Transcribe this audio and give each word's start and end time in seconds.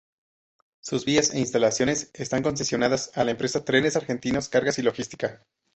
Sus 0.79 1.05
vías 1.05 1.31
e 1.35 1.39
instalaciones 1.39 2.09
están 2.15 2.41
concesionadas 2.41 3.15
a 3.15 3.23
la 3.23 3.29
empresa 3.29 3.63
Trenes 3.63 3.95
Argentinos 3.95 4.49
Cargas 4.49 4.79
y 4.79 4.81
Logística. 4.81 5.45